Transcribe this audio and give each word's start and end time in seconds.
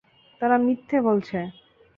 তারা 0.41 0.55
মিথ্যা 0.59 0.99
বলছে! 1.07 1.37